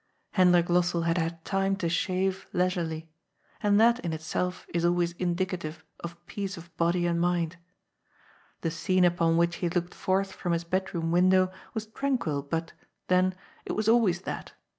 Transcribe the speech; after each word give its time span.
Hendrik 0.31 0.65
Lossell 0.65 1.05
had 1.05 1.19
had 1.19 1.45
time 1.45 1.75
to 1.75 1.87
shave 1.87 2.47
leisurely. 2.53 3.07
And 3.61 3.79
that, 3.79 3.99
in 3.99 4.13
itself, 4.13 4.65
is 4.73 4.83
always 4.83 5.11
indicative 5.11 5.85
of 5.99 6.17
peace 6.25 6.57
of 6.57 6.75
body 6.75 7.05
and 7.05 7.21
mind. 7.21 7.57
The 8.61 8.71
scene 8.71 9.05
upon 9.05 9.37
which 9.37 9.57
he 9.57 9.69
looked 9.69 9.93
forth 9.93 10.31
from 10.31 10.53
his 10.53 10.63
bedroom 10.63 11.11
window 11.11 11.51
was 11.75 11.85
tranquil, 11.85 12.41
but, 12.41 12.73
then, 13.09 13.35
it 13.63 13.73
was 13.73 13.87
always 13.87 14.21
that. 14.21 14.53